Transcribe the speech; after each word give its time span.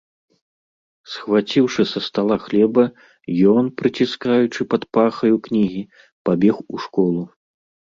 Схваціўшы 1.15 1.81
са 1.91 1.99
стала 2.07 2.35
хлеба, 2.47 2.83
ён, 3.55 3.65
прыціскаючы 3.85 4.61
пад 4.75 4.83
пахаю 4.95 5.35
кнігі, 5.49 5.89
пабег 6.29 6.55
у 6.73 6.87
школу. 6.87 7.23